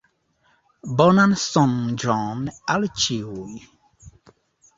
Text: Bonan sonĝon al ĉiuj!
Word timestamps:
Bonan 1.01 1.35
sonĝon 1.41 2.41
al 2.77 2.89
ĉiuj! 3.05 3.61